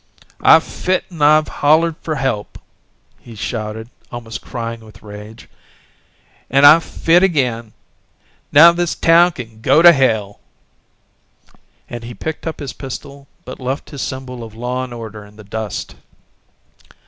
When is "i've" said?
0.41-0.63, 1.21-1.47, 6.65-6.83